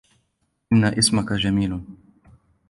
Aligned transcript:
إن 0.73 0.85
اسمك 0.85 1.33
جميل. 1.33 1.81